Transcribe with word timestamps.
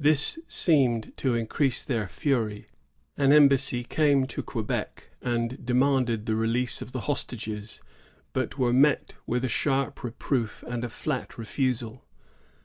This 0.00 0.40
seemed 0.48 1.12
to 1.18 1.36
increase 1.36 1.84
their 1.84 2.08
fury. 2.08 2.66
An 3.16 3.32
embassy 3.32 3.84
came 3.84 4.26
to 4.26 4.42
Quebec 4.42 5.10
and 5.22 5.64
demanded 5.64 6.26
the 6.26 6.34
release 6.34 6.82
of 6.82 6.90
the 6.90 7.02
hostages, 7.02 7.80
but 8.32 8.58
were 8.58 8.72
met 8.72 9.14
with 9.24 9.44
a 9.44 9.48
sharp 9.48 10.02
reproof 10.02 10.64
and 10.66 10.82
a 10.82 10.88
flat 10.88 11.38
refusal. 11.38 12.04